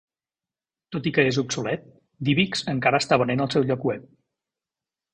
Tot 0.95 1.09
i 1.11 1.13
que 1.17 1.25
és 1.33 1.39
obsolet, 1.43 1.85
DivX 2.31 2.67
encara 2.75 3.05
està 3.05 3.23
venent 3.25 3.47
al 3.47 3.55
seu 3.57 3.71
lloc 3.71 3.89
web. 3.93 4.13